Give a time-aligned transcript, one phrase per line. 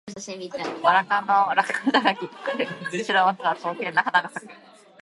[0.81, 2.25] ばら科の落葉高木。
[2.65, 4.51] 春、白または薄紅の花が咲く。